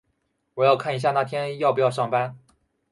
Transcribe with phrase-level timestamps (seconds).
[0.55, 2.35] 我要看一下那天要不要上班。